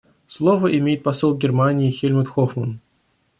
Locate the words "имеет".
0.79-1.03